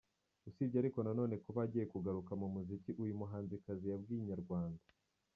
[0.49, 4.83] Usibye ariko nanone kuba agiye kugaruka mu muziki uyu muhanzikazi yabwiye Inyarwanda.